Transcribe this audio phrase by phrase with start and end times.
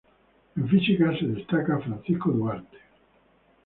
[0.55, 2.79] En física se destaca Francisco Duarte.